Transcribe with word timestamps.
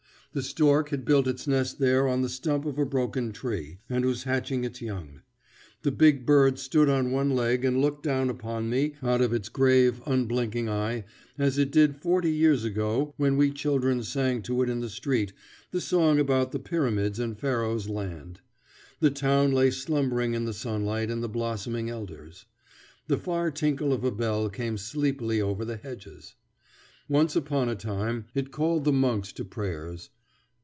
The 0.33 0.41
stork 0.41 0.91
had 0.91 1.03
built 1.03 1.27
its 1.27 1.45
nest 1.45 1.77
there 1.77 2.07
on 2.07 2.21
the 2.21 2.29
stump 2.29 2.63
of 2.65 2.79
a 2.79 2.85
broken 2.85 3.33
tree, 3.33 3.79
and 3.89 4.05
was 4.05 4.23
hatching 4.23 4.63
its 4.63 4.81
young. 4.81 5.19
The 5.81 5.91
big 5.91 6.25
bird 6.25 6.57
stood 6.57 6.87
on 6.87 7.11
one 7.11 7.31
leg 7.35 7.65
and 7.65 7.81
looked 7.81 8.03
down 8.03 8.29
upon 8.29 8.69
me 8.69 8.95
out 9.03 9.19
of 9.19 9.33
its 9.33 9.49
grave, 9.49 10.01
unblinking 10.05 10.69
eye 10.69 11.03
as 11.37 11.57
it 11.57 11.69
did 11.69 11.97
forty 11.97 12.31
years 12.31 12.63
ago 12.63 13.13
when 13.17 13.35
we 13.35 13.51
children 13.51 14.03
sang 14.03 14.41
to 14.43 14.61
it 14.61 14.69
in 14.69 14.79
the 14.79 14.89
street 14.89 15.33
the 15.71 15.81
song 15.81 16.17
about 16.17 16.53
the 16.53 16.59
Pyramids 16.59 17.19
and 17.19 17.37
Pharaoh's 17.37 17.89
land. 17.89 18.39
The 19.01 19.11
town 19.11 19.51
lay 19.51 19.69
slumbering 19.69 20.33
in 20.33 20.45
the 20.45 20.53
sunlight 20.53 21.11
and 21.11 21.21
the 21.21 21.27
blossoming 21.27 21.89
elders. 21.89 22.45
The 23.09 23.17
far 23.17 23.51
tinkle 23.51 23.91
of 23.91 24.05
a 24.05 24.11
bell 24.11 24.49
came 24.49 24.77
sleepily 24.77 25.41
over 25.41 25.65
the 25.65 25.75
hedges. 25.75 26.35
Once 27.09 27.35
upon 27.35 27.67
a 27.67 27.75
time 27.75 28.27
it 28.33 28.53
called 28.53 28.85
the 28.85 28.93
monks 28.93 29.33
to 29.33 29.43
prayers. 29.43 30.09